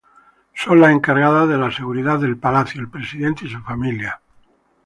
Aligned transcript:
Son 0.55 0.81
las 0.81 0.89
encargadas 0.95 1.47
de 1.47 1.59
la 1.59 1.71
seguridad 1.71 2.17
del 2.17 2.35
palacio, 2.35 2.81
el 2.81 2.89
presidente 2.89 3.45
y 3.45 3.49
su 3.51 3.61
familia. 3.61 4.19